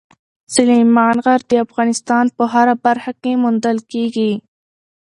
[0.55, 4.33] سلیمان غر د افغانستان په هره برخه کې موندل کېږي.